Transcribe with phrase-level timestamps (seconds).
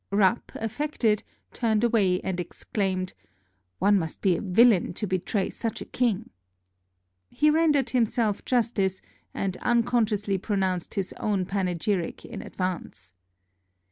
[0.11, 1.21] "Rapp, affected,
[1.53, 3.13] turned away and exclaimed,
[3.77, 6.31] "One must be a villain to betray such a king."
[7.29, 13.13] He rendered himself justice, and unconsciously pronounced his own panegyric in advance.